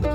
Hello, 0.00 0.12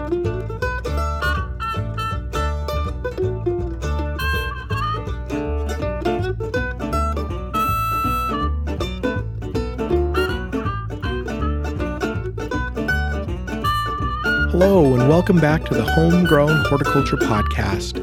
and 14.95 15.07
welcome 15.07 15.39
back 15.39 15.65
to 15.65 15.75
the 15.75 15.83
Homegrown 15.83 16.65
Horticulture 16.65 17.17
Podcast. 17.17 18.01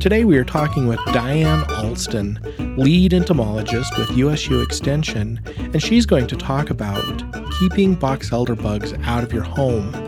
Today 0.00 0.24
we 0.24 0.36
are 0.36 0.44
talking 0.44 0.88
with 0.88 0.98
Diane 1.12 1.62
Alston, 1.74 2.40
lead 2.76 3.12
entomologist 3.12 3.96
with 3.96 4.10
USU 4.10 4.62
Extension, 4.62 5.40
and 5.46 5.80
she's 5.80 6.06
going 6.06 6.26
to 6.26 6.36
talk 6.36 6.70
about 6.70 7.22
keeping 7.60 7.94
box 7.94 8.32
elder 8.32 8.56
bugs 8.56 8.94
out 9.04 9.22
of 9.22 9.32
your 9.32 9.44
home. 9.44 10.07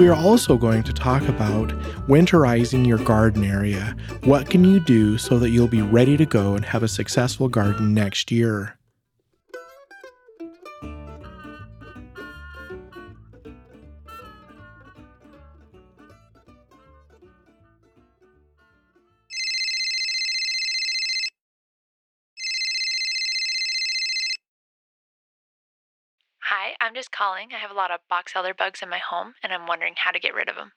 We 0.00 0.08
are 0.08 0.16
also 0.16 0.56
going 0.56 0.82
to 0.84 0.94
talk 0.94 1.28
about 1.28 1.68
winterizing 2.08 2.86
your 2.86 2.96
garden 2.96 3.44
area. 3.44 3.94
What 4.24 4.48
can 4.48 4.64
you 4.64 4.80
do 4.80 5.18
so 5.18 5.38
that 5.38 5.50
you'll 5.50 5.68
be 5.68 5.82
ready 5.82 6.16
to 6.16 6.24
go 6.24 6.54
and 6.54 6.64
have 6.64 6.82
a 6.82 6.88
successful 6.88 7.50
garden 7.50 7.92
next 7.92 8.32
year? 8.32 8.78
I'm 26.82 26.94
just 26.94 27.12
calling. 27.12 27.48
I 27.54 27.58
have 27.58 27.70
a 27.70 27.74
lot 27.74 27.90
of 27.90 28.00
box 28.08 28.32
elder 28.34 28.54
bugs 28.54 28.80
in 28.82 28.88
my 28.88 28.98
home, 28.98 29.34
and 29.42 29.52
I'm 29.52 29.66
wondering 29.66 29.94
how 29.96 30.12
to 30.12 30.18
get 30.18 30.34
rid 30.34 30.48
of 30.48 30.56
them. 30.56 30.72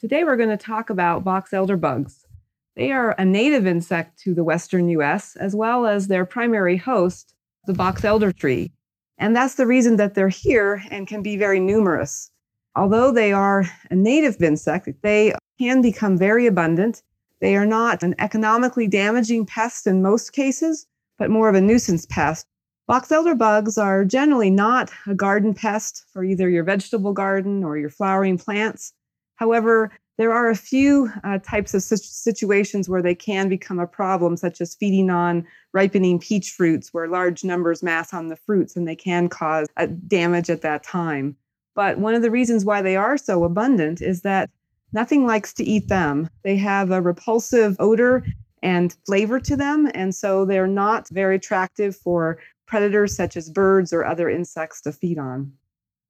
Today 0.00 0.24
we're 0.24 0.36
going 0.36 0.48
to 0.48 0.56
talk 0.56 0.90
about 0.90 1.22
box 1.22 1.52
elder 1.52 1.76
bugs. 1.76 2.26
They 2.74 2.90
are 2.90 3.14
a 3.16 3.24
native 3.24 3.64
insect 3.64 4.18
to 4.22 4.34
the 4.34 4.42
western 4.42 4.88
US, 4.88 5.36
as 5.36 5.54
well 5.54 5.86
as 5.86 6.08
their 6.08 6.24
primary 6.24 6.76
host, 6.76 7.32
the 7.66 7.74
box 7.74 8.04
elder 8.04 8.32
tree. 8.32 8.72
And 9.18 9.36
that's 9.36 9.54
the 9.54 9.66
reason 9.66 9.96
that 9.96 10.14
they're 10.14 10.28
here 10.28 10.82
and 10.90 11.06
can 11.06 11.22
be 11.22 11.36
very 11.36 11.60
numerous. 11.60 12.30
Although 12.74 13.12
they 13.12 13.32
are 13.32 13.66
a 13.90 13.94
native 13.94 14.42
insect, 14.42 14.88
they 15.02 15.34
can 15.60 15.80
become 15.80 16.18
very 16.18 16.46
abundant. 16.46 17.04
They 17.40 17.54
are 17.54 17.66
not 17.66 18.02
an 18.02 18.16
economically 18.18 18.88
damaging 18.88 19.46
pest 19.46 19.86
in 19.86 20.02
most 20.02 20.32
cases, 20.32 20.86
but 21.18 21.30
more 21.30 21.48
of 21.48 21.54
a 21.54 21.60
nuisance 21.60 22.06
pest. 22.06 22.46
Box 22.90 23.12
elder 23.12 23.36
bugs 23.36 23.78
are 23.78 24.04
generally 24.04 24.50
not 24.50 24.90
a 25.06 25.14
garden 25.14 25.54
pest 25.54 26.04
for 26.12 26.24
either 26.24 26.50
your 26.50 26.64
vegetable 26.64 27.12
garden 27.12 27.62
or 27.62 27.78
your 27.78 27.88
flowering 27.88 28.36
plants. 28.36 28.92
However, 29.36 29.92
there 30.18 30.32
are 30.32 30.50
a 30.50 30.56
few 30.56 31.08
uh, 31.22 31.38
types 31.38 31.72
of 31.72 31.84
situations 31.84 32.88
where 32.88 33.00
they 33.00 33.14
can 33.14 33.48
become 33.48 33.78
a 33.78 33.86
problem, 33.86 34.36
such 34.36 34.60
as 34.60 34.74
feeding 34.74 35.08
on 35.08 35.46
ripening 35.72 36.18
peach 36.18 36.50
fruits, 36.50 36.92
where 36.92 37.06
large 37.06 37.44
numbers 37.44 37.80
mass 37.80 38.12
on 38.12 38.26
the 38.26 38.34
fruits 38.34 38.74
and 38.74 38.88
they 38.88 38.96
can 38.96 39.28
cause 39.28 39.68
uh, 39.76 39.86
damage 40.08 40.50
at 40.50 40.62
that 40.62 40.82
time. 40.82 41.36
But 41.76 41.98
one 41.98 42.16
of 42.16 42.22
the 42.22 42.30
reasons 42.32 42.64
why 42.64 42.82
they 42.82 42.96
are 42.96 43.16
so 43.16 43.44
abundant 43.44 44.02
is 44.02 44.22
that 44.22 44.50
nothing 44.92 45.26
likes 45.26 45.52
to 45.52 45.64
eat 45.64 45.86
them. 45.86 46.28
They 46.42 46.56
have 46.56 46.90
a 46.90 47.00
repulsive 47.00 47.76
odor 47.78 48.24
and 48.62 48.94
flavor 49.06 49.40
to 49.40 49.56
them. 49.56 49.88
And 49.94 50.14
so 50.14 50.44
they're 50.44 50.66
not 50.66 51.08
very 51.10 51.36
attractive 51.36 51.96
for 51.96 52.38
predators 52.70 53.16
such 53.16 53.36
as 53.36 53.50
birds 53.50 53.92
or 53.92 54.04
other 54.04 54.30
insects 54.30 54.80
to 54.80 54.92
feed 54.92 55.18
on. 55.18 55.52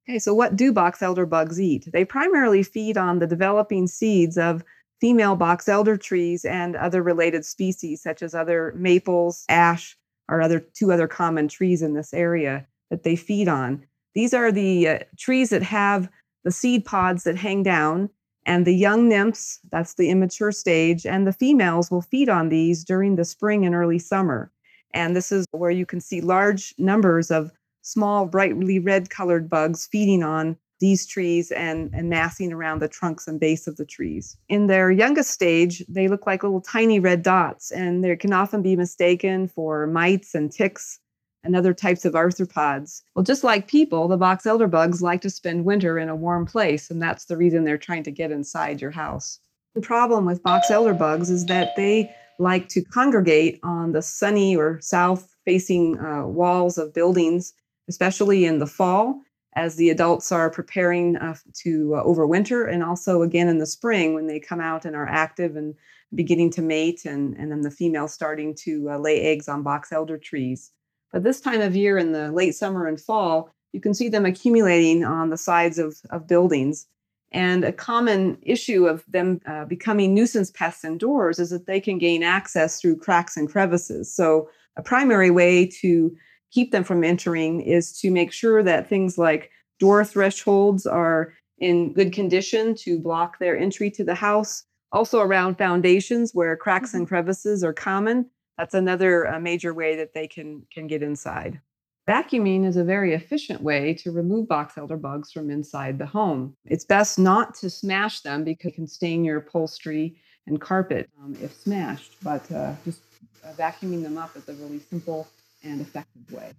Okay, 0.07 0.19
so 0.19 0.35
what 0.35 0.57
do 0.57 0.73
box 0.73 1.01
elder 1.01 1.25
bugs 1.25 1.59
eat? 1.59 1.89
They 1.91 2.05
primarily 2.05 2.63
feed 2.63 2.99
on 2.99 3.19
the 3.19 3.27
developing 3.27 3.87
seeds 3.87 4.37
of 4.37 4.63
female 5.01 5.37
box 5.37 5.69
elder 5.69 5.97
trees 5.97 6.45
and 6.45 6.77
other 6.77 7.03
related 7.03 7.47
species, 7.47 8.03
such 8.03 8.23
as 8.23 8.35
other 8.35 8.75
maples, 8.77 9.47
ash, 9.49 9.97
or 10.29 10.43
other 10.43 10.61
two 10.61 10.93
other 10.93 11.09
common 11.09 11.49
trees 11.49 11.81
in 11.81 11.95
this 11.95 12.13
area 12.13 12.67
that 12.91 13.05
they 13.05 13.17
feed 13.17 13.49
on. 13.49 13.87
These 14.15 14.35
are 14.35 14.53
the 14.53 14.89
uh, 14.89 14.99
trees 15.17 15.49
that 15.51 15.63
have 15.63 16.11
the 16.45 16.53
seed 16.53 16.85
pods 16.85 17.25
that 17.25 17.37
hang 17.37 17.63
down 17.63 18.11
and 18.45 18.67
the 18.67 18.75
young 18.75 19.09
nymphs, 19.09 19.61
that's 19.71 19.95
the 19.95 20.11
immature 20.11 20.53
stage, 20.53 21.07
and 21.07 21.27
the 21.27 21.33
females 21.33 21.91
will 21.91 22.03
feed 22.03 22.29
on 22.29 22.51
these 22.51 22.85
during 22.85 23.17
the 23.17 23.25
spring 23.25 23.65
and 23.65 23.75
early 23.75 23.99
summer. 23.99 24.51
And 24.93 25.15
this 25.15 25.33
is 25.33 25.47
where 25.53 25.71
you 25.71 25.87
can 25.87 26.01
see 26.01 26.21
large 26.21 26.75
numbers 26.79 27.31
of 27.31 27.53
small, 27.83 28.27
brightly 28.27 28.79
red 28.79 29.11
colored 29.11 29.49
bugs 29.49 29.87
feeding 29.91 30.23
on 30.23 30.57
these 30.81 31.07
trees 31.07 31.51
and, 31.53 31.91
and 31.93 32.09
massing 32.09 32.53
around 32.53 32.81
the 32.81 32.89
trunks 32.89 33.29
and 33.29 33.39
base 33.39 33.67
of 33.67 33.77
the 33.77 33.85
trees. 33.85 34.37
In 34.49 34.67
their 34.67 34.91
youngest 34.91 35.31
stage, 35.31 35.85
they 35.89 36.09
look 36.09 36.27
like 36.27 36.43
little 36.43 36.63
tiny 36.63 36.99
red 36.99 37.23
dots, 37.23 37.71
and 37.71 38.03
they 38.03 38.17
can 38.17 38.33
often 38.33 38.63
be 38.63 38.77
mistaken 38.77 39.47
for 39.47 39.87
mites 39.87 40.35
and 40.35 40.51
ticks 40.51 40.99
and 41.45 41.55
other 41.55 41.73
types 41.73 42.05
of 42.05 42.15
arthropods. 42.15 43.03
Well, 43.15 43.23
just 43.23 43.45
like 43.45 43.69
people, 43.69 44.09
the 44.09 44.17
box 44.17 44.47
elder 44.47 44.67
bugs 44.67 45.03
like 45.03 45.21
to 45.23 45.31
spend 45.31 45.65
winter 45.65 45.99
in 45.99 46.09
a 46.09 46.17
warm 46.17 46.47
place, 46.47 46.91
and 46.91 47.01
that's 47.01 47.27
the 47.27 47.37
reason 47.37 47.65
they're 47.65 47.79
trying 47.79 48.03
to 48.05 48.11
get 48.11 48.31
inside 48.31 48.81
your 48.81 48.91
house. 48.91 49.39
The 49.75 49.81
problem 49.81 50.25
with 50.25 50.43
box 50.43 50.71
elder 50.71 50.95
bugs 50.95 51.31
is 51.31 51.47
that 51.47 51.77
they 51.77 52.11
like 52.41 52.69
to 52.71 52.83
congregate 52.83 53.61
on 53.63 53.93
the 53.93 54.03
sunny 54.03 54.57
or 54.57 54.81
south 54.81 55.37
facing 55.45 55.99
uh, 55.99 56.27
walls 56.27 56.79
of 56.79 56.95
buildings, 56.95 57.53
especially 57.89 58.45
in 58.45 58.59
the 58.59 58.67
fall 58.67 59.21
as 59.57 59.77
the 59.77 59.91
adults 59.91 60.31
are 60.31 60.49
preparing 60.49 61.17
uh, 61.17 61.35
to 61.53 61.95
uh, 61.97 62.05
overwinter, 62.05 62.73
and 62.73 62.85
also 62.85 63.23
again 63.23 63.49
in 63.49 63.59
the 63.59 63.67
spring 63.67 64.15
when 64.15 64.27
they 64.27 64.39
come 64.39 64.61
out 64.61 64.85
and 64.85 64.95
are 64.95 65.09
active 65.09 65.57
and 65.57 65.75
beginning 66.15 66.51
to 66.51 66.63
mate, 66.63 67.05
and, 67.05 67.37
and 67.37 67.51
then 67.51 67.61
the 67.63 67.71
females 67.71 68.15
starting 68.15 68.55
to 68.55 68.89
uh, 68.91 68.99
lay 68.99 69.21
eggs 69.21 69.49
on 69.49 69.63
box 69.63 69.93
elder 69.93 70.19
trees. 70.19 70.73
But 71.13 71.25
this 71.25 71.41
time 71.41 71.61
of 71.61 71.77
year 71.77 71.99
in 71.99 72.13
the 72.13 72.31
late 72.31 72.55
summer 72.55 72.87
and 72.87 73.01
fall, 73.01 73.53
you 73.73 73.81
can 73.81 73.95
see 73.95 74.09
them 74.09 74.25
accumulating 74.25 75.05
on 75.05 75.31
the 75.31 75.37
sides 75.37 75.79
of, 75.79 75.97
of 76.11 76.27
buildings. 76.27 76.87
And 77.33 77.65
a 77.65 77.73
common 77.73 78.39
issue 78.43 78.87
of 78.87 79.05
them 79.07 79.41
uh, 79.47 79.65
becoming 79.65 80.15
nuisance 80.15 80.51
pests 80.51 80.85
indoors 80.85 81.39
is 81.39 81.51
that 81.51 81.67
they 81.67 81.81
can 81.81 81.99
gain 81.99 82.23
access 82.23 82.81
through 82.81 82.97
cracks 82.97 83.37
and 83.37 83.49
crevices. 83.49 84.13
So, 84.13 84.49
a 84.77 84.83
primary 84.83 85.31
way 85.31 85.67
to 85.81 86.17
keep 86.51 86.73
them 86.73 86.85
from 86.85 87.05
entering 87.05 87.61
is 87.61 87.99
to 88.01 88.11
make 88.11 88.33
sure 88.33 88.63
that 88.63 88.89
things 88.89 89.19
like 89.19 89.51
door 89.79 90.05
thresholds 90.05 90.87
are 90.87 91.35
in 91.59 91.93
good 91.93 92.13
condition 92.13 92.75
to 92.75 92.99
block 92.99 93.39
their 93.39 93.57
entry 93.57 93.91
to 93.91 94.05
the 94.05 94.15
house. 94.15 94.65
Also, 94.93 95.21
around 95.21 95.57
foundations 95.57 96.33
where 96.33 96.57
cracks 96.57 96.95
and 96.95 97.05
mm-hmm. 97.05 97.15
crevices 97.15 97.63
are 97.63 97.73
common, 97.73 98.27
that's 98.59 98.75
another 98.75 99.27
uh, 99.29 99.39
major 99.39 99.73
way 99.73 99.97
that 99.97 100.15
they 100.15 100.27
can 100.27 100.63
can 100.73 100.87
get 100.87 101.03
inside. 101.03 101.61
Vacuuming 102.11 102.67
is 102.67 102.77
a 102.77 102.83
very 102.83 103.15
efficient 103.15 103.63
way 103.63 103.95
to 103.95 104.11
remove 104.11 104.49
box 104.49 104.77
elder 104.77 104.97
bugs 104.97 105.31
from 105.31 105.49
inside 105.49 105.97
the 105.97 106.07
home. 106.07 106.57
It's 106.65 106.85
best 106.85 107.21
not 107.21 107.55
to 107.61 107.71
smash 107.71 108.23
them 108.23 108.43
because 108.43 108.73
it 108.73 108.75
can 108.75 108.89
stain 108.89 109.25
your 109.25 109.37
upholstery 109.37 110.17
and 110.49 110.61
carpet 110.61 111.09
um, 111.23 111.37
if 111.41 111.55
smashed, 111.55 112.17
but 112.21 112.51
uh, 112.51 112.73
just 112.85 113.03
uh, 113.45 113.53
vacuuming 113.53 114.03
them 114.03 114.19
up 114.19 114.37
is 114.37 114.49
a 114.49 114.55
really 114.55 114.81
simple 114.81 115.29
and 115.63 115.81
effective 115.81 116.33
way. 116.33 116.51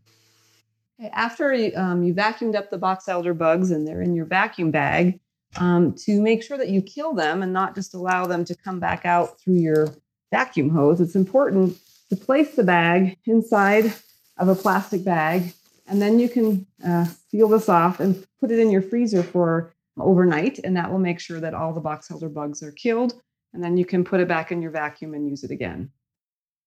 Okay, 0.98 1.10
after 1.12 1.52
um, 1.76 2.02
you 2.02 2.14
vacuumed 2.14 2.56
up 2.56 2.70
the 2.70 2.78
box 2.78 3.10
elder 3.10 3.34
bugs 3.34 3.72
and 3.72 3.86
they're 3.86 4.02
in 4.02 4.16
your 4.16 4.28
vacuum 4.28 4.72
bag, 4.72 5.20
um, 5.58 5.94
to 5.96 6.22
make 6.22 6.44
sure 6.44 6.58
that 6.58 6.70
you 6.70 6.82
kill 6.82 7.14
them 7.14 7.44
and 7.44 7.52
not 7.52 7.76
just 7.76 7.94
allow 7.94 8.26
them 8.26 8.46
to 8.46 8.56
come 8.56 8.80
back 8.80 9.06
out 9.06 9.38
through 9.42 9.58
your 9.58 9.90
vacuum 10.32 10.70
hose, 10.70 11.02
it's 11.02 11.16
important 11.16 11.78
to 12.08 12.16
place 12.16 12.56
the 12.56 12.64
bag 12.64 13.18
inside 13.26 13.94
of 14.38 14.48
a 14.48 14.56
plastic 14.56 15.04
bag. 15.04 15.54
And 15.88 16.02
then 16.02 16.20
you 16.20 16.30
can 16.30 16.66
uh, 16.86 17.06
seal 17.30 17.48
this 17.48 17.70
off 17.70 18.00
and 18.00 18.26
put 18.40 18.52
it 18.52 18.60
in 18.60 18.72
your 18.72 18.82
freezer 18.82 19.24
for 19.24 19.74
overnight. 20.00 20.60
And 20.64 20.76
that 20.78 20.92
will 20.92 21.00
make 21.00 21.20
sure 21.20 21.40
that 21.40 21.54
all 21.54 21.74
the 21.74 21.82
box 21.82 22.10
elder 22.10 22.30
bugs 22.30 22.64
are 22.64 22.72
killed. 22.72 23.22
And 23.54 23.64
then 23.64 23.78
you 23.78 23.86
can 23.86 24.04
put 24.04 24.22
it 24.22 24.28
back 24.28 24.52
in 24.52 24.62
your 24.62 24.72
vacuum 24.72 25.14
and 25.14 25.28
use 25.28 25.44
it 25.44 25.52
again. 25.52 25.92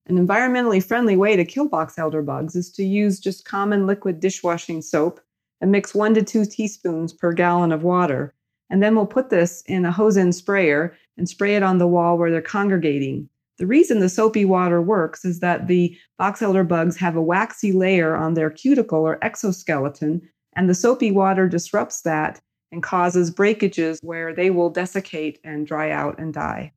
An 0.06 0.18
environmentally 0.18 0.84
friendly 0.84 1.16
way 1.16 1.34
to 1.34 1.44
kill 1.44 1.66
box 1.66 1.98
elder 1.98 2.20
bugs 2.20 2.54
is 2.54 2.70
to 2.72 2.84
use 2.84 3.18
just 3.18 3.46
common 3.46 3.86
liquid 3.86 4.20
dishwashing 4.20 4.82
soap 4.82 5.20
and 5.62 5.72
mix 5.72 5.94
one 5.94 6.12
to 6.14 6.22
two 6.22 6.44
teaspoons 6.44 7.14
per 7.14 7.32
gallon 7.32 7.72
of 7.72 7.84
water. 7.84 8.34
And 8.68 8.82
then 8.82 8.94
we'll 8.94 9.06
put 9.06 9.30
this 9.30 9.62
in 9.66 9.86
a 9.86 9.92
hose 9.92 10.18
end 10.18 10.34
sprayer 10.34 10.94
and 11.16 11.26
spray 11.26 11.56
it 11.56 11.62
on 11.62 11.78
the 11.78 11.86
wall 11.86 12.18
where 12.18 12.30
they're 12.30 12.42
congregating. 12.42 13.30
The 13.58 13.66
reason 13.66 14.00
the 14.00 14.08
soapy 14.08 14.44
water 14.44 14.82
works 14.82 15.24
is 15.24 15.40
that 15.40 15.68
the 15.68 15.96
box 16.18 16.42
elder 16.42 16.64
bugs 16.64 16.96
have 16.96 17.16
a 17.16 17.22
waxy 17.22 17.72
layer 17.72 18.16
on 18.16 18.34
their 18.34 18.50
cuticle 18.50 19.00
or 19.00 19.22
exoskeleton, 19.22 20.22
and 20.56 20.68
the 20.68 20.74
soapy 20.74 21.10
water 21.10 21.48
disrupts 21.48 22.02
that 22.02 22.40
and 22.72 22.82
causes 22.82 23.30
breakages 23.30 24.00
where 24.02 24.34
they 24.34 24.50
will 24.50 24.70
desiccate 24.70 25.38
and 25.44 25.66
dry 25.66 25.90
out 25.90 26.18
and 26.18 26.34
die. 26.34 26.72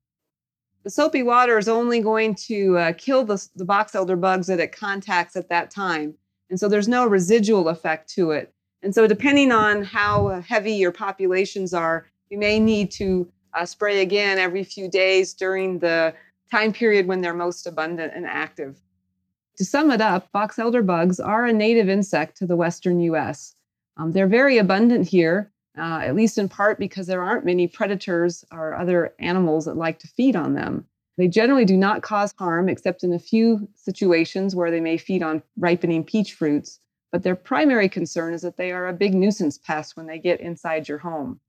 The 0.84 0.92
soapy 0.92 1.24
water 1.24 1.58
is 1.58 1.68
only 1.68 2.00
going 2.00 2.36
to 2.48 2.78
uh, 2.78 2.94
kill 2.94 3.26
the, 3.26 3.46
the 3.56 3.66
box 3.66 3.96
elder 3.96 4.16
bugs 4.16 4.48
that 4.48 4.60
it 4.60 4.72
contacts 4.72 5.36
at 5.36 5.50
that 5.50 5.72
time. 5.72 6.14
And 6.50 6.60
so 6.60 6.70
there's 6.70 6.88
no 6.88 7.06
residual 7.06 7.68
effect 7.68 8.10
to 8.14 8.32
it. 8.32 8.54
And 8.84 8.94
so, 8.94 9.08
depending 9.08 9.52
on 9.52 9.84
how 9.84 10.40
heavy 10.42 10.74
your 10.74 10.92
populations 10.92 11.74
are, 11.74 12.08
you 12.30 12.38
may 12.38 12.60
need 12.60 12.92
to 12.92 13.30
uh, 13.54 13.66
spray 13.66 14.02
again 14.02 14.38
every 14.38 14.64
few 14.64 14.90
days 14.90 15.34
during 15.34 15.80
the 15.80 16.14
time 16.52 16.74
period 16.74 17.08
when 17.08 17.22
they're 17.22 17.34
most 17.34 17.68
abundant 17.68 18.14
and 18.16 18.26
active. 18.26 18.80
To 19.58 19.66
sum 19.66 19.92
it 19.92 20.02
up, 20.02 20.32
box 20.32 20.60
elder 20.60 20.84
bugs 20.84 21.20
are 21.20 21.46
a 21.46 21.54
native 21.54 21.90
insect 21.90 22.38
to 22.38 22.46
the 22.46 22.56
western 22.56 23.00
US. 23.00 23.56
Um, 23.98 24.12
they're 24.12 24.28
very 24.28 24.58
abundant 24.60 25.08
here, 25.08 25.52
uh, 25.78 26.02
at 26.04 26.16
least 26.16 26.38
in 26.38 26.48
part 26.48 26.78
because 26.78 27.08
there 27.08 27.24
aren't 27.24 27.46
many 27.46 27.68
predators 27.68 28.46
or 28.52 28.76
other 28.76 29.14
animals 29.20 29.66
that 29.66 29.76
like 29.76 30.00
to 30.00 30.08
feed 30.08 30.36
on 30.36 30.54
them. 30.54 30.86
They 31.18 31.28
generally 31.28 31.66
do 31.66 31.76
not 31.76 32.04
cause 32.04 32.34
harm 32.38 32.70
except 32.70 33.04
in 33.04 33.12
a 33.12 33.20
few 33.20 33.68
situations 33.74 34.56
where 34.56 34.70
they 34.70 34.80
may 34.80 34.98
feed 34.98 35.24
on 35.24 35.42
ripening 35.58 36.04
peach 36.04 36.34
fruits, 36.34 36.80
but 37.12 37.24
their 37.24 37.36
primary 37.36 37.90
concern 37.90 38.36
is 38.36 38.44
that 38.44 38.58
they 38.58 38.72
are 38.72 38.88
a 38.88 38.94
big 38.94 39.16
nuisance 39.16 39.58
pest 39.58 39.98
when 39.98 40.06
they 40.06 40.20
get 40.20 40.40
inside 40.40 40.88
your 40.88 41.00
home. 41.00 41.40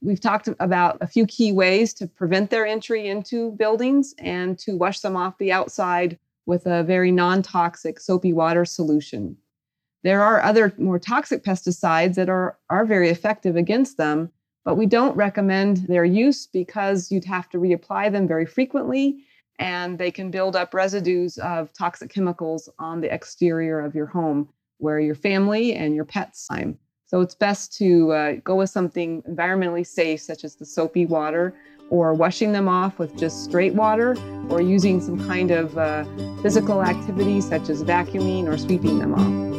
We've 0.00 0.20
talked 0.20 0.48
about 0.60 0.98
a 1.00 1.06
few 1.06 1.26
key 1.26 1.52
ways 1.52 1.92
to 1.94 2.06
prevent 2.06 2.50
their 2.50 2.66
entry 2.66 3.08
into 3.08 3.52
buildings 3.52 4.14
and 4.18 4.58
to 4.60 4.76
wash 4.76 5.00
them 5.00 5.16
off 5.16 5.38
the 5.38 5.52
outside 5.52 6.18
with 6.46 6.66
a 6.66 6.82
very 6.82 7.12
non 7.12 7.42
toxic 7.42 8.00
soapy 8.00 8.32
water 8.32 8.64
solution. 8.64 9.36
There 10.04 10.22
are 10.22 10.40
other 10.40 10.72
more 10.78 10.98
toxic 10.98 11.44
pesticides 11.44 12.14
that 12.14 12.28
are, 12.28 12.56
are 12.70 12.86
very 12.86 13.08
effective 13.10 13.56
against 13.56 13.96
them, 13.96 14.30
but 14.64 14.76
we 14.76 14.86
don't 14.86 15.16
recommend 15.16 15.78
their 15.88 16.04
use 16.04 16.46
because 16.46 17.10
you'd 17.10 17.24
have 17.24 17.48
to 17.50 17.58
reapply 17.58 18.12
them 18.12 18.28
very 18.28 18.46
frequently 18.46 19.24
and 19.58 19.98
they 19.98 20.10
can 20.10 20.30
build 20.30 20.54
up 20.54 20.72
residues 20.72 21.36
of 21.38 21.72
toxic 21.72 22.10
chemicals 22.10 22.68
on 22.78 23.00
the 23.00 23.12
exterior 23.12 23.80
of 23.80 23.94
your 23.94 24.06
home 24.06 24.48
where 24.78 25.00
your 25.00 25.16
family 25.16 25.74
and 25.74 25.94
your 25.94 26.04
pets 26.04 26.46
time. 26.46 26.78
So 27.08 27.22
it's 27.22 27.34
best 27.34 27.74
to 27.78 28.12
uh, 28.12 28.32
go 28.44 28.54
with 28.56 28.68
something 28.68 29.22
environmentally 29.22 29.86
safe, 29.86 30.20
such 30.20 30.44
as 30.44 30.56
the 30.56 30.66
soapy 30.66 31.06
water, 31.06 31.54
or 31.88 32.12
washing 32.12 32.52
them 32.52 32.68
off 32.68 32.98
with 32.98 33.16
just 33.18 33.44
straight 33.44 33.74
water, 33.74 34.14
or 34.50 34.60
using 34.60 35.00
some 35.00 35.18
kind 35.26 35.50
of 35.50 35.76
uh, 35.78 36.04
physical 36.42 36.82
activity, 36.82 37.40
such 37.40 37.70
as 37.70 37.82
vacuuming 37.82 38.46
or 38.46 38.58
sweeping 38.58 38.98
them 38.98 39.14
off. 39.14 39.57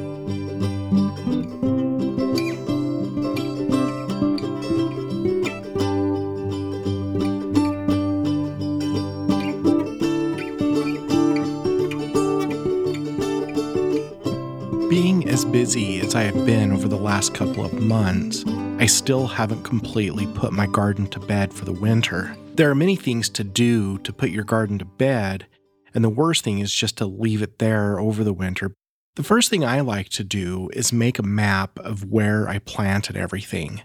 I 16.15 16.23
have 16.23 16.45
been 16.45 16.71
over 16.71 16.87
the 16.87 16.97
last 16.97 17.35
couple 17.35 17.63
of 17.63 17.73
months, 17.73 18.43
I 18.79 18.87
still 18.87 19.27
haven't 19.27 19.63
completely 19.63 20.25
put 20.27 20.51
my 20.51 20.65
garden 20.65 21.05
to 21.07 21.19
bed 21.19 21.53
for 21.53 21.65
the 21.65 21.71
winter. 21.71 22.35
There 22.55 22.69
are 22.69 22.75
many 22.75 22.95
things 22.95 23.29
to 23.29 23.43
do 23.43 23.99
to 23.99 24.11
put 24.11 24.31
your 24.31 24.43
garden 24.43 24.79
to 24.79 24.85
bed, 24.85 25.45
and 25.93 26.03
the 26.03 26.09
worst 26.09 26.43
thing 26.43 26.59
is 26.59 26.73
just 26.73 26.97
to 26.97 27.05
leave 27.05 27.43
it 27.43 27.59
there 27.59 27.99
over 27.99 28.23
the 28.23 28.33
winter. 28.33 28.73
The 29.17 29.23
first 29.23 29.51
thing 29.51 29.63
I 29.63 29.81
like 29.81 30.09
to 30.09 30.23
do 30.23 30.69
is 30.73 30.91
make 30.91 31.19
a 31.19 31.23
map 31.23 31.77
of 31.79 32.05
where 32.05 32.49
I 32.49 32.57
planted 32.57 33.15
everything. 33.15 33.83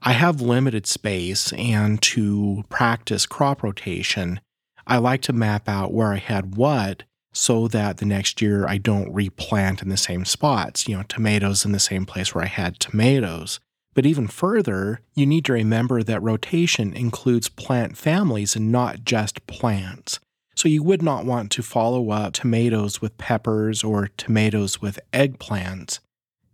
I 0.00 0.12
have 0.12 0.40
limited 0.40 0.86
space, 0.86 1.52
and 1.54 2.00
to 2.02 2.62
practice 2.68 3.26
crop 3.26 3.64
rotation, 3.64 4.40
I 4.86 4.98
like 4.98 5.22
to 5.22 5.32
map 5.32 5.68
out 5.68 5.92
where 5.92 6.12
I 6.12 6.18
had 6.18 6.56
what 6.56 7.02
so 7.34 7.68
that 7.68 7.98
the 7.98 8.06
next 8.06 8.40
year 8.40 8.66
I 8.66 8.78
don't 8.78 9.12
replant 9.12 9.82
in 9.82 9.88
the 9.88 9.96
same 9.96 10.24
spots, 10.24 10.88
you 10.88 10.96
know, 10.96 11.02
tomatoes 11.02 11.64
in 11.64 11.72
the 11.72 11.80
same 11.80 12.06
place 12.06 12.34
where 12.34 12.44
I 12.44 12.48
had 12.48 12.78
tomatoes. 12.78 13.60
But 13.92 14.06
even 14.06 14.26
further, 14.26 15.00
you 15.14 15.26
need 15.26 15.44
to 15.46 15.52
remember 15.52 16.02
that 16.02 16.22
rotation 16.22 16.94
includes 16.94 17.48
plant 17.48 17.96
families 17.96 18.56
and 18.56 18.72
not 18.72 19.04
just 19.04 19.46
plants. 19.46 20.20
So 20.56 20.68
you 20.68 20.82
would 20.82 21.02
not 21.02 21.24
want 21.24 21.50
to 21.52 21.62
follow 21.62 22.10
up 22.10 22.32
tomatoes 22.32 23.00
with 23.00 23.18
peppers 23.18 23.82
or 23.82 24.08
tomatoes 24.16 24.80
with 24.80 24.98
eggplants. 25.12 25.98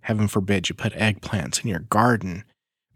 Heaven 0.01 0.29
forbid 0.29 0.69
you 0.69 0.75
put 0.75 0.95
eggplants 0.95 1.63
in 1.63 1.69
your 1.69 1.81
garden. 1.81 2.45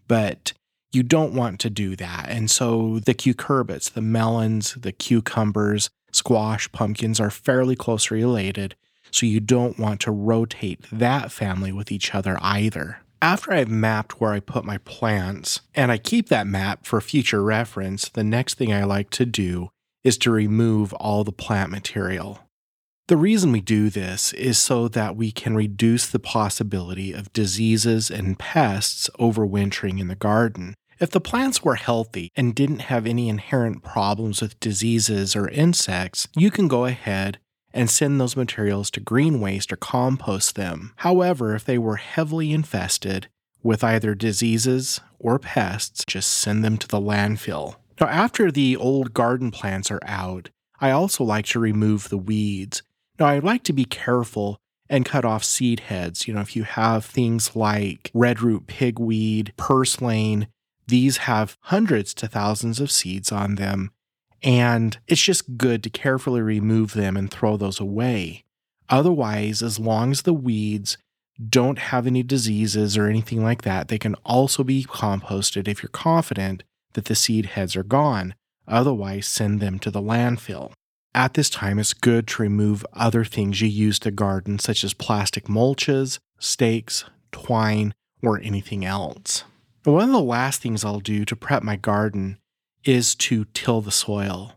But 0.09 0.53
you 0.93 1.03
don't 1.03 1.35
want 1.35 1.61
to 1.61 1.71
do 1.71 1.97
that. 1.97 2.27
And 2.29 2.51
so 2.51 3.01
the 3.01 3.15
cucurbits, 3.15 3.93
the 3.93 4.01
melons, 4.01 4.75
the 4.75 4.93
cucumbers, 4.93 5.91
squash, 6.15 6.71
pumpkins 6.73 7.21
are 7.21 7.31
fairly 7.31 7.77
closely 7.77 8.19
related, 8.19 8.75
so 9.11 9.27
you 9.27 9.41
don't 9.41 9.79
want 9.79 10.01
to 10.01 10.11
rotate 10.11 10.85
that 10.91 11.31
family 11.31 11.73
with 11.73 11.93
each 11.93 12.15
other 12.15 12.39
either. 12.41 12.99
After 13.23 13.53
I've 13.53 13.69
mapped 13.69 14.21
where 14.21 14.33
I 14.33 14.41
put 14.41 14.65
my 14.65 14.79
plants, 14.79 15.61
and 15.75 15.91
I 15.91 15.99
keep 15.99 16.29
that 16.29 16.47
map 16.47 16.85
for 16.85 17.01
future 17.01 17.43
reference, 17.43 18.09
the 18.09 18.25
next 18.25 18.55
thing 18.55 18.73
I 18.73 18.85
like 18.85 19.11
to 19.11 19.25
do 19.25 19.71
is 20.03 20.19
to 20.19 20.31
remove 20.31 20.93
all 20.95 21.25
the 21.25 21.33
plant 21.33 21.71
material. 21.71 22.41
The 23.09 23.17
reason 23.17 23.53
we 23.53 23.61
do 23.61 23.91
this 23.91 24.33
is 24.33 24.57
so 24.57 24.89
that 24.89 25.15
we 25.15 25.31
can 25.31 25.55
reduce 25.55 26.07
the 26.07 26.19
possibility 26.19 27.13
of 27.13 27.33
diseases 27.33 28.11
and 28.11 28.39
pests 28.39 29.11
overwintering 29.21 30.01
in 30.01 30.09
the 30.09 30.15
garden. 30.15 30.75
If 31.01 31.11
the 31.11 31.21
plants 31.21 31.63
were 31.63 31.75
healthy 31.75 32.31
and 32.37 32.55
didn't 32.55 32.83
have 32.83 33.07
any 33.07 33.29
inherent 33.29 33.83
problems 33.83 34.41
with 34.41 34.61
diseases 34.61 35.35
or 35.35 35.49
insects, 35.49 36.29
you 36.37 36.51
can 36.51 36.69
go 36.69 36.85
ahead 36.85 37.39
and 37.73 37.91
send 37.91 38.21
those 38.21 38.37
materials 38.37 38.91
to 38.93 39.01
green 39.01 39.41
waste 39.41 39.73
or 39.73 39.77
compost 39.77 40.55
them. 40.55 40.93
However, 40.97 41.55
if 41.55 41.65
they 41.65 41.79
were 41.79 41.97
heavily 41.97 42.53
infested 42.53 43.29
with 43.63 43.83
either 43.83 44.15
diseases 44.15 45.01
or 45.19 45.39
pests, 45.39 46.05
just 46.07 46.31
send 46.31 46.65
them 46.65 46.79
to 46.79 46.87
the 46.87 47.01
landfill. 47.01 47.77
Now, 48.01 48.07
after 48.07 48.51
the 48.51 48.77
old 48.77 49.15
garden 49.15 49.51
plants 49.51 49.91
are 49.91 50.03
out, 50.05 50.51
I 50.81 50.91
also 50.91 51.25
like 51.25 51.47
to 51.47 51.59
remove 51.59 52.09
the 52.09 52.19
weeds. 52.19 52.83
Now, 53.19 53.27
I 53.27 53.39
like 53.39 53.63
to 53.65 53.73
be 53.73 53.85
careful 53.85 54.59
and 54.89 55.05
cut 55.05 55.25
off 55.25 55.43
seed 55.43 55.81
heads. 55.81 56.29
You 56.29 56.35
know, 56.35 56.41
if 56.41 56.55
you 56.55 56.65
have 56.65 57.05
things 57.05 57.57
like 57.57 58.11
redroot 58.15 58.67
pigweed, 58.67 59.53
purslane, 59.57 60.49
these 60.87 61.19
have 61.19 61.57
hundreds 61.63 62.15
to 62.15 62.29
thousands 62.29 62.81
of 62.81 62.91
seeds 62.91 63.33
on 63.33 63.55
them, 63.55 63.91
and 64.43 64.99
it's 65.07 65.23
just 65.23 65.57
good 65.57 65.83
to 65.83 65.91
carefully 65.91 66.43
remove 66.43 66.95
them 66.95 67.17
and 67.17 67.31
throw 67.31 67.57
those 67.57 67.81
away. 67.81 68.45
Otherwise, 68.89 69.63
as 69.63 69.79
long 69.79 70.11
as 70.11 70.23
the 70.23 70.35
weeds 70.35 70.99
don't 71.49 71.79
have 71.79 72.07
any 72.07 72.23
diseases 72.23 72.97
or 72.97 73.07
anything 73.07 73.43
like 73.43 73.63
that, 73.63 73.89
they 73.89 73.99
can 73.99 74.15
also 74.25 74.63
be 74.63 74.85
composted 74.85 75.67
if 75.67 75.83
you're 75.83 75.91
confident 75.91 76.63
that 76.93 77.07
the 77.07 77.15
seed 77.15 77.47
heads 77.47 77.75
are 77.75 77.83
gone. 77.83 78.35
Otherwise, 78.69 79.27
send 79.27 79.61
them 79.61 79.79
to 79.79 79.91
the 79.91 80.03
landfill. 80.03 80.73
At 81.15 81.35
this 81.35 81.49
time, 81.49 81.79
it's 81.79 81.95
good 81.95 82.27
to 82.29 82.43
remove 82.43 82.85
other 82.93 83.25
things 83.25 83.61
you 83.61 83.69
use 83.69 83.99
to 84.01 84.11
garden, 84.11 84.59
such 84.59 84.85
as 84.85 84.95
plastic 84.95 85.45
mulches, 85.45 86.19
stakes, 86.39 87.05
twine, 87.31 87.95
or 88.23 88.41
anything 88.41 88.85
else. 88.85 89.45
One 89.93 90.05
of 90.05 90.13
the 90.13 90.21
last 90.21 90.63
things 90.63 90.83
I'll 90.83 91.01
do 91.01 91.27
to 91.27 91.37
prep 91.37 91.63
my 91.63 91.77
garden 91.77 92.39
is 92.85 93.15
to 93.17 93.45
till 93.53 93.83
the 93.83 93.91
soil. 93.91 94.55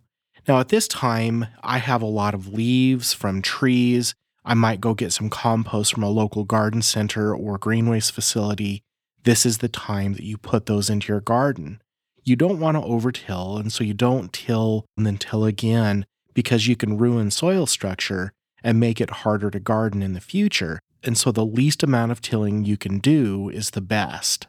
Now, 0.48 0.62
at 0.62 0.70
this 0.70 0.88
time, 0.88 1.48
I 1.62 1.80
have 1.80 2.02
a 2.02 2.06
lot 2.06 2.34
of 2.34 2.48
leaves 2.48 3.12
from 3.12 3.42
trees. 3.42 4.16
I 4.46 4.54
might 4.54 4.80
go 4.80 4.94
get 4.94 5.12
some 5.12 5.30
compost 5.30 5.94
from 5.94 6.04
a 6.04 6.10
local 6.10 6.46
garden 6.46 6.82
center 6.82 7.36
or 7.36 7.58
green 7.58 7.90
waste 7.90 8.14
facility. 8.14 8.84
This 9.24 9.46
is 9.46 9.58
the 9.58 9.68
time 9.68 10.14
that 10.14 10.24
you 10.24 10.38
put 10.38 10.66
those 10.66 10.90
into 10.90 11.12
your 11.12 11.20
garden. 11.20 11.82
You 12.24 12.38
don't 12.38 12.62
want 12.62 12.78
to 12.78 12.84
overtill, 12.84 13.58
and 13.58 13.72
so 13.72 13.84
you 13.84 13.94
don't 13.94 14.32
till 14.32 14.86
and 14.96 15.06
then 15.06 15.18
till 15.18 15.44
again 15.44 16.06
because 16.34 16.68
you 16.68 16.78
can 16.78 16.98
ruin 16.98 17.32
soil 17.32 17.66
structure 17.66 18.32
and 18.64 18.80
make 18.80 19.02
it 19.02 19.10
harder 19.10 19.52
to 19.52 19.60
garden 19.60 20.02
in 20.02 20.14
the 20.14 20.22
future. 20.22 20.80
And 21.04 21.18
so 21.18 21.34
the 21.34 21.46
least 21.46 21.84
amount 21.84 22.14
of 22.14 22.22
tilling 22.22 22.64
you 22.64 22.78
can 22.78 23.00
do 23.00 23.50
is 23.50 23.72
the 23.72 23.82
best. 23.82 24.48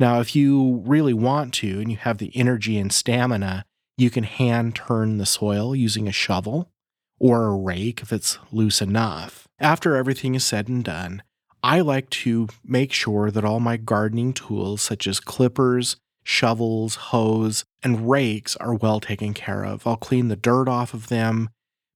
Now, 0.00 0.20
if 0.20 0.34
you 0.34 0.82
really 0.86 1.12
want 1.12 1.52
to 1.54 1.78
and 1.78 1.90
you 1.90 1.98
have 1.98 2.16
the 2.16 2.34
energy 2.34 2.78
and 2.78 2.90
stamina, 2.90 3.66
you 3.98 4.08
can 4.08 4.24
hand 4.24 4.74
turn 4.74 5.18
the 5.18 5.26
soil 5.26 5.76
using 5.76 6.08
a 6.08 6.12
shovel 6.12 6.72
or 7.18 7.48
a 7.48 7.56
rake 7.56 8.00
if 8.00 8.10
it's 8.10 8.38
loose 8.50 8.80
enough. 8.80 9.46
After 9.58 9.94
everything 9.96 10.34
is 10.34 10.42
said 10.42 10.68
and 10.68 10.82
done, 10.82 11.22
I 11.62 11.82
like 11.82 12.08
to 12.10 12.48
make 12.64 12.94
sure 12.94 13.30
that 13.30 13.44
all 13.44 13.60
my 13.60 13.76
gardening 13.76 14.32
tools, 14.32 14.80
such 14.80 15.06
as 15.06 15.20
clippers, 15.20 15.96
shovels, 16.24 16.94
hoes, 16.94 17.66
and 17.82 18.08
rakes, 18.08 18.56
are 18.56 18.74
well 18.74 19.00
taken 19.00 19.34
care 19.34 19.66
of. 19.66 19.86
I'll 19.86 19.98
clean 19.98 20.28
the 20.28 20.36
dirt 20.36 20.66
off 20.66 20.94
of 20.94 21.08
them, 21.08 21.50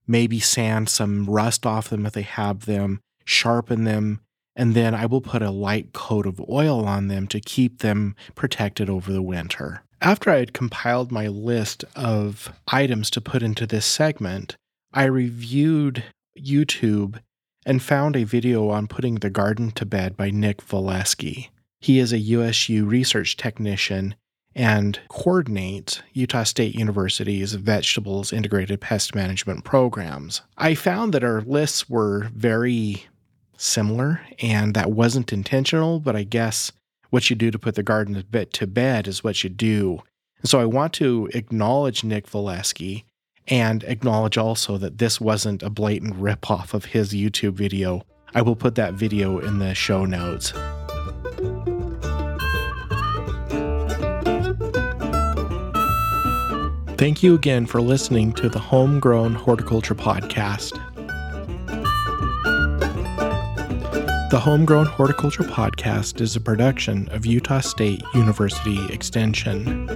maybe 0.06 0.40
sand 0.40 0.90
some 0.90 1.24
rust 1.24 1.64
off 1.64 1.88
them 1.88 2.04
if 2.04 2.12
they 2.12 2.20
have 2.20 2.66
them, 2.66 3.00
sharpen 3.24 3.84
them, 3.84 4.20
and 4.56 4.74
then 4.74 4.94
I 4.94 5.06
will 5.06 5.20
put 5.20 5.42
a 5.42 5.50
light 5.50 5.92
coat 5.92 6.26
of 6.26 6.40
oil 6.48 6.84
on 6.86 7.08
them 7.08 7.26
to 7.28 7.40
keep 7.40 7.78
them 7.78 8.14
protected 8.34 8.88
over 8.88 9.12
the 9.12 9.22
winter. 9.22 9.82
After 10.00 10.30
I 10.30 10.38
had 10.38 10.52
compiled 10.52 11.10
my 11.10 11.28
list 11.28 11.84
of 11.96 12.52
items 12.68 13.10
to 13.10 13.20
put 13.20 13.42
into 13.42 13.66
this 13.66 13.86
segment, 13.86 14.56
I 14.92 15.04
reviewed 15.04 16.04
YouTube 16.38 17.20
and 17.66 17.82
found 17.82 18.14
a 18.14 18.24
video 18.24 18.68
on 18.68 18.86
putting 18.86 19.16
the 19.16 19.30
garden 19.30 19.70
to 19.72 19.86
bed 19.86 20.16
by 20.16 20.30
Nick 20.30 20.58
Volesky. 20.58 21.48
He 21.80 21.98
is 21.98 22.12
a 22.12 22.18
USU 22.18 22.84
research 22.84 23.36
technician 23.36 24.14
and 24.54 25.00
coordinates 25.08 26.00
Utah 26.12 26.44
State 26.44 26.74
University's 26.74 27.54
vegetables 27.54 28.32
integrated 28.32 28.80
pest 28.80 29.14
management 29.14 29.64
programs. 29.64 30.42
I 30.56 30.74
found 30.74 31.12
that 31.14 31.24
our 31.24 31.40
lists 31.40 31.88
were 31.90 32.28
very 32.34 33.06
similar, 33.64 34.20
and 34.40 34.74
that 34.74 34.90
wasn't 34.90 35.32
intentional, 35.32 35.98
but 35.98 36.14
I 36.14 36.22
guess 36.22 36.70
what 37.10 37.30
you 37.30 37.36
do 37.36 37.50
to 37.50 37.58
put 37.58 37.74
the 37.74 37.82
garden 37.82 38.14
to 38.14 38.66
bed 38.66 39.08
is 39.08 39.24
what 39.24 39.42
you 39.42 39.50
do. 39.50 40.02
And 40.40 40.48
so 40.48 40.60
I 40.60 40.64
want 40.64 40.92
to 40.94 41.28
acknowledge 41.32 42.04
Nick 42.04 42.26
Volesky 42.26 43.04
and 43.48 43.84
acknowledge 43.84 44.36
also 44.36 44.78
that 44.78 44.98
this 44.98 45.20
wasn't 45.20 45.62
a 45.62 45.70
blatant 45.70 46.16
ripoff 46.16 46.74
of 46.74 46.86
his 46.86 47.12
YouTube 47.12 47.54
video. 47.54 48.02
I 48.34 48.42
will 48.42 48.56
put 48.56 48.74
that 48.74 48.94
video 48.94 49.38
in 49.38 49.58
the 49.58 49.74
show 49.74 50.04
notes. 50.04 50.52
Thank 56.96 57.22
you 57.22 57.34
again 57.34 57.66
for 57.66 57.80
listening 57.80 58.32
to 58.34 58.48
the 58.48 58.58
Homegrown 58.58 59.34
Horticulture 59.34 59.94
Podcast. 59.94 60.80
The 64.34 64.40
Homegrown 64.40 64.86
Horticulture 64.86 65.44
Podcast 65.44 66.20
is 66.20 66.34
a 66.34 66.40
production 66.40 67.08
of 67.10 67.24
Utah 67.24 67.60
State 67.60 68.02
University 68.14 68.84
Extension. 68.92 69.88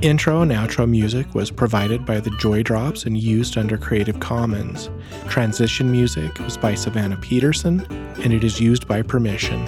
Intro 0.00 0.40
and 0.40 0.50
outro 0.50 0.88
music 0.88 1.34
was 1.34 1.50
provided 1.50 2.06
by 2.06 2.20
the 2.20 2.30
Joy 2.38 2.62
Drops 2.62 3.04
and 3.04 3.18
used 3.18 3.58
under 3.58 3.76
Creative 3.76 4.18
Commons. 4.20 4.88
Transition 5.28 5.92
music 5.92 6.38
was 6.38 6.56
by 6.56 6.74
Savannah 6.74 7.18
Peterson, 7.18 7.86
and 8.24 8.32
it 8.32 8.42
is 8.42 8.58
used 8.58 8.88
by 8.88 9.02
permission. 9.02 9.62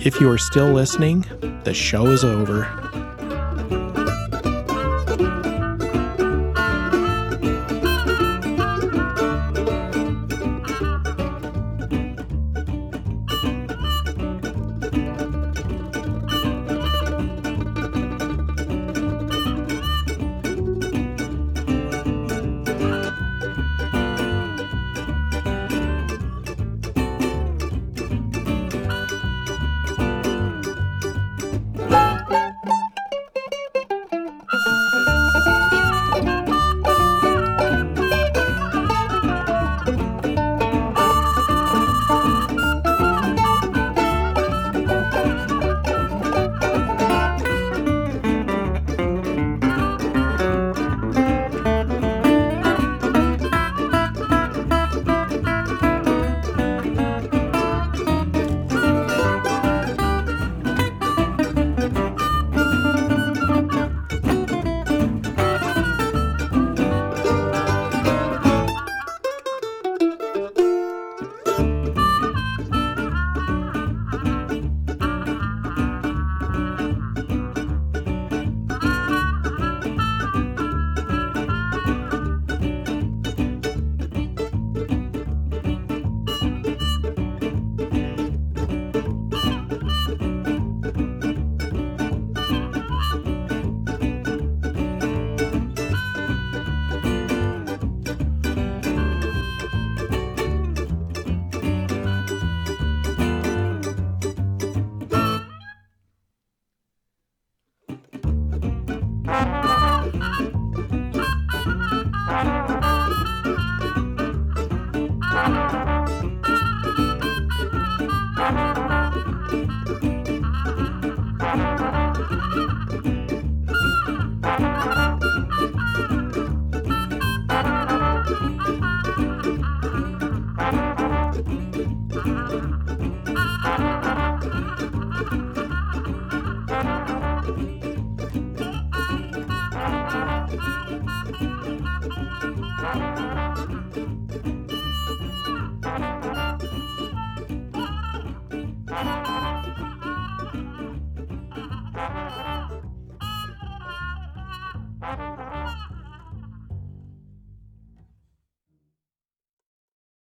If 0.00 0.22
you 0.22 0.30
are 0.30 0.38
still 0.38 0.72
listening, 0.72 1.26
the 1.64 1.74
show 1.74 2.06
is 2.06 2.24
over. 2.24 2.85